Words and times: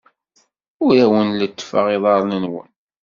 Ur 0.85 0.93
awen-lettfeɣ 1.05 1.85
iḍarren-nwen. 1.95 2.69